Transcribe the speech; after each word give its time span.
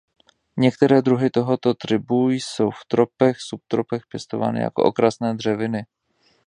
Některé 0.57 1.01
druhy 1.01 1.29
tohoto 1.29 1.73
tribu 1.73 2.29
jsou 2.31 2.71
v 2.71 2.85
tropech 2.87 3.35
a 3.35 3.39
subtropech 3.49 4.01
pěstovány 4.11 4.61
jako 4.61 4.83
okrasné 4.83 5.35
dřeviny. 5.35 5.85